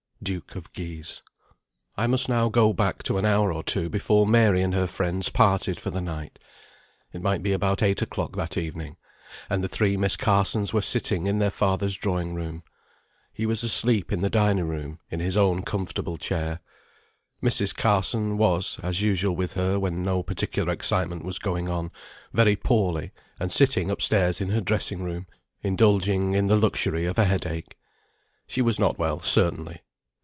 DUKE 0.23 0.55
OF 0.55 0.71
GUISE. 0.73 1.23
I 1.97 2.05
must 2.05 2.29
now 2.29 2.47
go 2.47 2.73
back 2.73 3.01
to 3.03 3.17
an 3.17 3.25
hour 3.25 3.51
or 3.51 3.63
two 3.63 3.89
before 3.89 4.27
Mary 4.27 4.61
and 4.61 4.71
her 4.75 4.85
friends 4.85 5.29
parted 5.29 5.79
for 5.79 5.89
the 5.89 5.99
night. 5.99 6.37
It 7.11 7.23
might 7.23 7.41
be 7.41 7.53
about 7.53 7.81
eight 7.81 8.03
o'clock 8.03 8.35
that 8.35 8.55
evening, 8.55 8.97
and 9.49 9.63
the 9.63 9.67
three 9.67 9.97
Miss 9.97 10.15
Carsons 10.15 10.73
were 10.75 10.81
sitting 10.83 11.25
in 11.25 11.39
their 11.39 11.49
father's 11.49 11.97
drawing 11.97 12.35
room. 12.35 12.61
He 13.33 13.47
was 13.47 13.63
asleep 13.63 14.11
in 14.11 14.21
the 14.21 14.29
dining 14.29 14.67
room, 14.67 14.99
in 15.09 15.19
his 15.21 15.35
own 15.35 15.63
comfortable 15.63 16.17
chair. 16.19 16.59
Mrs. 17.41 17.75
Carson 17.75 18.37
was 18.37 18.77
(as 18.83 18.83
was 18.87 19.01
usual 19.01 19.35
with 19.35 19.53
her, 19.55 19.79
when 19.79 20.03
no 20.03 20.21
particular 20.21 20.71
excitement 20.71 21.25
was 21.25 21.39
going 21.39 21.67
on) 21.67 21.89
very 22.31 22.55
poorly, 22.55 23.09
and 23.39 23.51
sitting 23.51 23.89
up 23.89 24.03
stairs 24.03 24.39
in 24.39 24.49
her 24.49 24.61
dressing 24.61 25.01
room, 25.01 25.25
indulging 25.63 26.33
in 26.35 26.45
the 26.45 26.55
luxury 26.59 27.05
of 27.05 27.17
a 27.17 27.25
head 27.25 27.47
ache. 27.47 27.75
She 28.45 28.61
was 28.61 28.79
not 28.79 28.99
well, 28.99 29.19
certainly. 29.19 29.81